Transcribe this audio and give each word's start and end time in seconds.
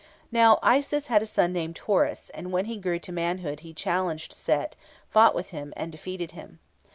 Now, 0.31 0.57
Isis 0.63 1.09
had 1.09 1.21
a 1.21 1.27
son 1.27 1.53
named 1.53 1.77
Horus, 1.77 2.31
and 2.31 2.51
when 2.51 2.65
he 2.65 2.77
grew 2.79 2.97
to 2.97 3.11
manhood 3.11 3.59
he 3.59 3.71
challenged 3.71 4.33
Set, 4.33 4.75
fought 5.11 5.35
with 5.35 5.51
him, 5.51 5.73
and 5.77 5.91
defeated 5.91 6.31
him. 6.31 6.57